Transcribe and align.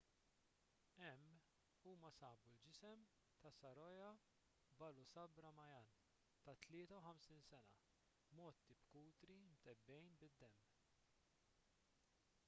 hemm 0.99 1.33
huma 1.89 2.09
sabu 2.19 2.47
l-ġisem 2.53 3.03
ta' 3.43 3.51
saroja 3.57 4.07
balasubramanian 4.79 5.91
ta' 6.47 6.57
53 6.69 7.37
sena 7.51 7.61
mgħotti 8.37 8.79
b'kutri 8.89 9.37
mtebbgħin 9.51 10.09
bid-demm 10.25 10.69